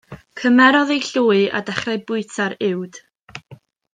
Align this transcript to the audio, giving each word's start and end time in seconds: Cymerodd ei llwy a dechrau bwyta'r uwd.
Cymerodd 0.43 0.93
ei 0.95 1.03
llwy 1.09 1.41
a 1.59 1.61
dechrau 1.67 2.01
bwyta'r 2.09 2.57
uwd. 2.73 3.01